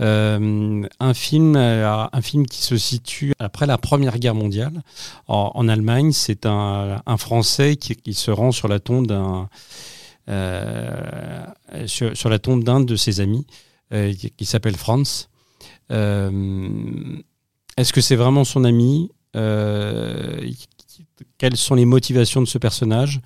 [0.00, 4.84] Euh, un film euh, un film qui se situe après la Première Guerre mondiale
[5.26, 6.12] en, en Allemagne.
[6.12, 9.48] C'est un, un Français qui, qui se rend sur la tombe d'un
[11.86, 13.46] sur, sur la tombe d'un de ses amis
[13.92, 15.28] euh, qui, s'appelle Franz
[15.90, 17.18] Euh,
[17.76, 20.40] est-ce que c'est vraiment son ami Euh,
[21.38, 23.20] Quelles sont les motivations de ce personnage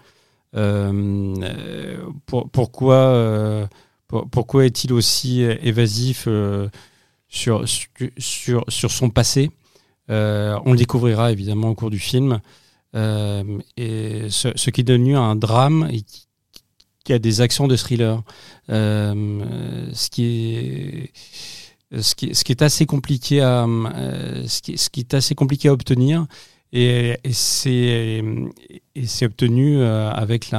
[0.55, 3.67] Euh, euh, pour- Pourquoi, euh,
[4.09, 6.69] pour- pourquoi est-il aussi évasif euh,
[7.29, 7.65] sur,
[8.69, 9.51] son passé
[10.11, 12.41] Euh, On le découvrira évidemment au cours du film.
[12.95, 16.26] Euh, et ce, ce qui est devenu un drame et qui,
[17.07, 18.23] qui a des accents de thriller.
[18.69, 21.11] Ce qui
[22.51, 22.62] est
[25.14, 26.27] assez compliqué à obtenir
[26.73, 28.23] et, c'est
[29.25, 30.51] obtenu euh, avec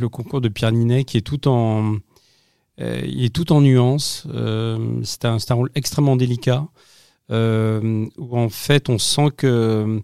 [0.00, 1.96] le concours de Pierre Ninet qui est tout en
[2.80, 3.24] euh, il
[3.60, 6.66] nuances euh, c'est un, un rôle extrêmement délicat
[7.30, 10.00] où en fait on sent que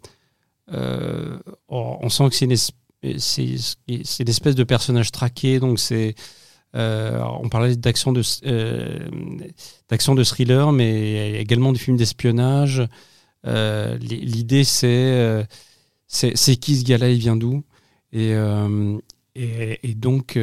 [0.69, 2.73] on sent que c'est une, es-
[3.19, 3.57] c'est
[4.05, 6.15] c'est une espèce de personnage traqué donc c'est
[6.75, 9.09] euh, on parlait d'action de, euh,
[9.89, 12.83] de thriller, mais également du film d'espionnage.
[13.47, 15.45] Euh, L'idée, c'est euh,
[16.09, 17.63] c'est c'est qui ce gars-là, il vient d'où?
[18.13, 18.33] Et,
[19.35, 20.39] et, donc,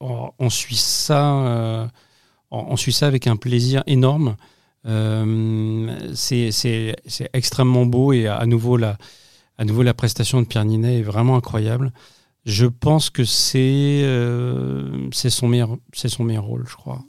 [0.00, 1.90] on, suit ça,
[2.52, 4.36] on, suit ça avec un plaisir énorme.
[6.14, 6.94] C'est
[7.32, 8.98] extrêmement beau et à nouveau la,
[9.62, 11.92] à nouveau la prestation de Pierre Ninet est vraiment incroyable.
[12.44, 17.04] Je pense que c'est euh, son meilleur son meilleur rôle, je crois.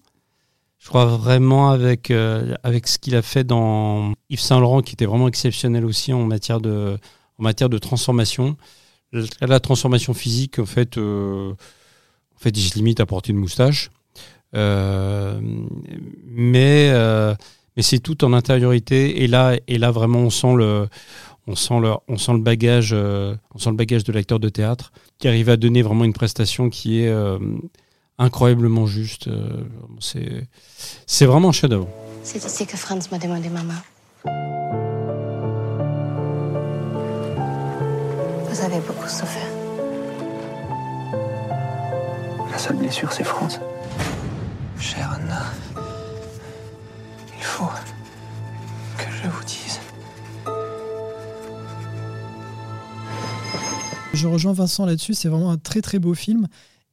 [0.78, 4.94] Je crois vraiment avec euh, avec ce qu'il a fait dans Yves Saint Laurent, qui
[4.94, 7.00] était vraiment exceptionnel aussi en matière de
[7.40, 8.56] en matière de transformation.
[9.42, 11.54] La, transformation physique, en fait, euh,
[12.36, 13.90] en fait, se limite à porter une moustache,
[14.56, 15.40] Euh,
[16.28, 17.34] mais euh,
[17.76, 19.24] mais c'est tout en intériorité.
[19.24, 20.88] Et là et là vraiment, on sent le
[21.48, 24.50] on sent le, on sent le bagage, euh, on sent le bagage de l'acteur de
[24.50, 27.38] théâtre qui arrive à donner vraiment une prestation qui est euh,
[28.18, 29.28] incroyablement juste.
[29.28, 29.64] euh,
[30.00, 30.48] c'est,
[31.06, 31.88] c'est vraiment un chef-d'œuvre.
[32.24, 33.74] C'est ici que Franz m'a demandé maman.
[38.50, 39.50] Vous avez beaucoup souffert.
[42.52, 43.60] La seule blessure, c'est France.
[44.80, 45.44] Chère Anna,
[47.38, 47.66] il faut
[48.98, 49.63] que je vous dise.
[54.14, 56.48] Je rejoins Vincent là-dessus, c'est vraiment un très très beau film.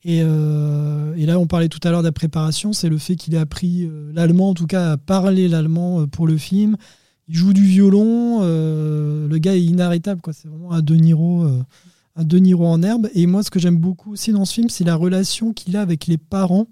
[0.05, 3.17] Et, euh, et là, on parlait tout à l'heure de la préparation, c'est le fait
[3.17, 6.77] qu'il ait appris euh, l'allemand, en tout cas à parler l'allemand euh, pour le film.
[7.29, 10.33] Il joue du violon, le gars est inarrêtable, quoi.
[10.33, 11.45] c'est vraiment un De Niro,
[12.17, 12.27] un
[12.65, 13.09] en herbe.
[13.15, 15.81] Et moi, ce que j'aime beaucoup aussi dans ce film, c'est la relation qu'il a
[15.81, 16.67] avec les parents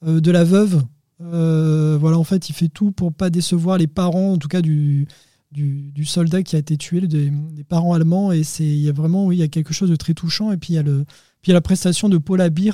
[0.00, 0.82] de la veuve.
[1.20, 5.08] Voilà, en fait, il fait tout pour pas décevoir les parents, en tout cas du,
[5.52, 8.32] du, du soldat qui a été tué, des, des parents allemands.
[8.32, 10.50] Et c'est, il y a vraiment, oui, il y a quelque chose de très touchant.
[10.52, 11.04] Et puis il y a le,
[11.42, 12.72] puis il y a la prestation de Paula Beer,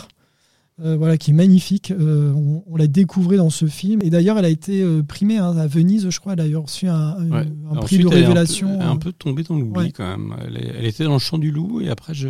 [0.80, 1.90] euh, voilà, qui est magnifique.
[1.90, 4.00] Euh, on, on l'a découvert dans ce film.
[4.02, 6.34] Et d'ailleurs, elle a été euh, primée hein, à Venise, je crois.
[6.34, 7.44] Elle a d'ailleurs reçu un, Ouais.
[7.44, 8.68] prix ensuite, de elle est un peu- révélation.
[8.74, 9.90] Elle est un peu, tombée dans l'oubli Ouais.
[9.90, 10.36] quand même.
[10.46, 12.28] Elle, est- elle était dans le champ du loup et après, je,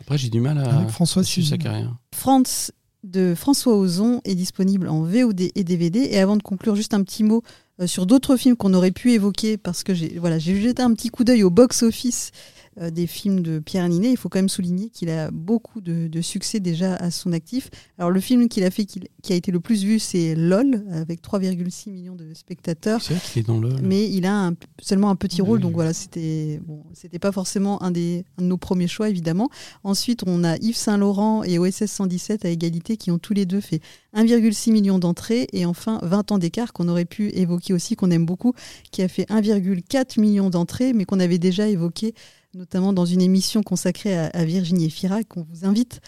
[0.00, 1.92] après j'ai du mal à, Avec François à suivre sa carrière.
[2.14, 2.70] France
[3.02, 5.98] de François Ozon est disponible en VOD et DVD.
[6.12, 7.42] Et avant de conclure, juste un petit mot
[7.86, 11.24] sur d'autres films qu'on aurait pu évoquer parce que j'ai voilà, jeté un petit coup
[11.24, 12.30] d'œil au box-office
[12.80, 14.10] euh, des films de Pierre Ninet.
[14.10, 17.70] Il faut quand même souligner qu'il a beaucoup de, de succès déjà à son actif.
[17.98, 21.22] Alors le film qu'il a fait qui a été le plus vu, c'est LOL avec
[21.22, 23.00] 3,6 millions de spectateurs.
[23.02, 23.70] C'est vrai qu'il est dans le.
[23.82, 27.82] Mais il a un- seulement un petit rôle, donc voilà, c'était bon, c'était pas forcément
[27.82, 29.48] un, des, un de nos premiers choix, évidemment.
[29.84, 33.46] Ensuite, on a Yves Saint Laurent et OSS 117 à égalité qui ont tous les
[33.46, 33.80] deux fait
[34.16, 35.46] 1,6 million d'entrées.
[35.52, 38.54] Et enfin, 20 ans d'écart qu'on aurait pu évoquer aussi, qu'on aime beaucoup,
[38.90, 42.14] qui a fait 1,4 million d'entrées, mais qu'on avait déjà évoqué
[42.54, 46.00] notamment dans une émission consacrée à, à Virginie Efira, qu'on vous invite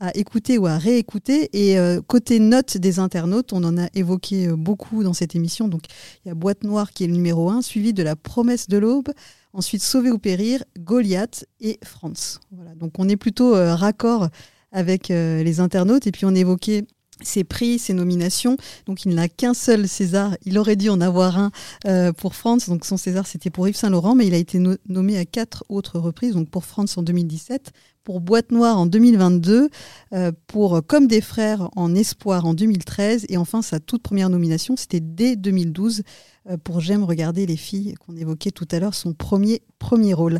[0.00, 1.50] à écouter ou à réécouter.
[1.52, 5.68] Et euh, côté notes des internautes, on en a évoqué euh, beaucoup dans cette émission.
[5.68, 5.82] Donc
[6.24, 8.78] il y a Boîte Noire qui est le numéro 1, suivi de La Promesse de
[8.78, 9.10] l'Aube,
[9.52, 12.40] ensuite Sauver ou Périr, Goliath et France.
[12.50, 14.28] Voilà, donc on est plutôt euh, raccord
[14.72, 16.06] avec euh, les internautes.
[16.06, 16.84] Et puis on évoquait
[17.22, 18.56] ses prix, ses nominations.
[18.86, 20.36] Donc il n'a qu'un seul César.
[20.44, 21.50] Il aurait dû en avoir un
[21.86, 22.68] euh, pour France.
[22.68, 25.24] Donc son César, c'était pour Yves Saint Laurent, mais il a été no- nommé à
[25.24, 26.34] quatre autres reprises.
[26.34, 27.72] Donc pour France en 2017,
[28.04, 29.68] pour Boîte Noire en 2022,
[30.14, 34.76] euh, pour Comme des frères en Espoir en 2013, et enfin sa toute première nomination,
[34.76, 36.02] c'était dès 2012 euh,
[36.64, 40.38] pour J'aime regarder les filles qu'on évoquait tout à l'heure, son premier premier rôle.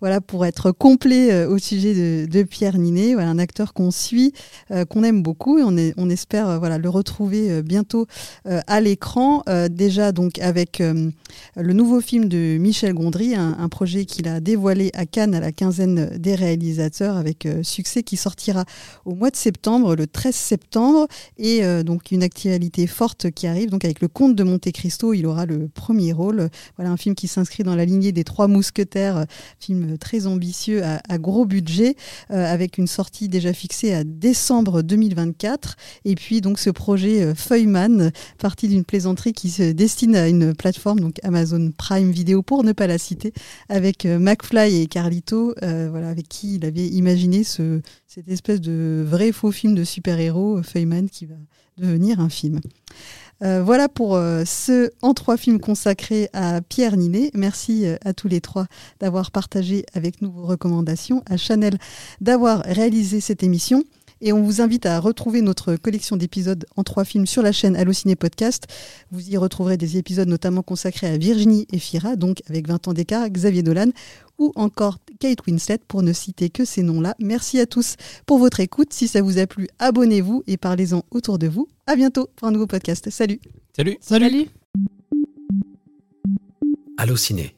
[0.00, 4.32] Voilà pour être complet euh, au sujet de, Pierre Ninet, un acteur qu'on suit,
[4.70, 5.62] euh, qu'on aime beaucoup et
[5.96, 8.06] on, espère euh, voilà le retrouver euh, bientôt
[8.46, 9.42] euh, à l'écran.
[9.48, 11.10] Euh, déjà donc avec euh,
[11.56, 15.52] le nouveau film de Michel Gondry, un, projet qu'il a dévoilé à Cannes à la
[15.52, 18.64] quinzaine des réalisateurs avec euh, succès qui sortira
[19.04, 21.06] au mois de septembre, le 13 septembre,
[21.38, 23.70] et euh, donc une actualité forte qui arrive.
[23.70, 26.48] Donc avec le Comte de Monte Cristo, il aura le premier rôle.
[26.76, 29.26] Voilà un film qui s'inscrit dans la lignée des Trois Mousquetaires,
[29.58, 31.96] film très ambitieux à, gros budget,
[32.30, 35.76] euh, avec une sortie déjà fixée à décembre 2024.
[36.04, 40.54] Et puis donc ce projet euh, Feuilleman, parti d'une plaisanterie qui se destine à une
[40.54, 43.32] plateforme, donc Amazon Prime Video pour ne pas la citer,
[43.68, 49.04] avec euh, McFly et Carlito, voilà, avec qui il avait imaginé ce, cette espèce de
[49.06, 51.34] vrai faux film de super-héros, Feuilleman, qui va
[51.78, 52.60] devenir un film.
[53.42, 57.30] Euh, voilà pour euh, ce en trois films consacrés à Pierre Ninet.
[57.34, 58.66] Merci euh, à tous les trois
[59.00, 61.78] d'avoir partagé avec nous vos recommandations, à Chanel
[62.20, 63.82] d'avoir réalisé cette émission.
[64.24, 67.74] Et on vous invite à retrouver notre collection d'épisodes en trois films sur la chaîne
[67.74, 68.68] Allociné Podcast.
[69.10, 72.92] Vous y retrouverez des épisodes notamment consacrés à Virginie et Fira, donc avec 20 ans
[72.92, 73.90] d'écart, Xavier Dolan
[74.38, 77.16] ou encore Kate Winslet pour ne citer que ces noms-là.
[77.18, 78.92] Merci à tous pour votre écoute.
[78.92, 81.66] Si ça vous a plu, abonnez-vous et parlez-en autour de vous.
[81.88, 83.10] À bientôt pour un nouveau podcast.
[83.10, 83.40] Salut.
[83.76, 83.98] Salut.
[84.00, 84.46] Salut.
[86.96, 87.56] Allociné,